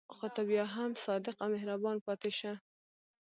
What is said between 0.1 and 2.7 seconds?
خو ته بیا هم صادق او مهربان پاتې شه.